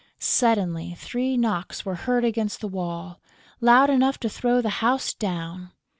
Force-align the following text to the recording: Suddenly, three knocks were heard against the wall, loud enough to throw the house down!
Suddenly, 0.17 0.95
three 0.97 1.37
knocks 1.37 1.85
were 1.85 1.93
heard 1.93 2.25
against 2.25 2.59
the 2.59 2.67
wall, 2.67 3.21
loud 3.59 3.91
enough 3.91 4.19
to 4.21 4.29
throw 4.29 4.59
the 4.59 4.69
house 4.81 5.13
down! 5.13 5.73